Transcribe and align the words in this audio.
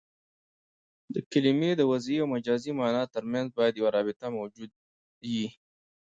د 1.13 1.15
کلمې 1.31 1.71
د 1.77 1.81
وضعي 1.91 2.17
او 2.21 2.27
مجازي 2.35 2.71
مانا 2.79 3.03
ترمنځ 3.15 3.47
باید 3.57 3.73
یوه 3.79 3.93
رابطه 3.97 4.25
موجوده 4.37 4.77
يي. 5.33 5.47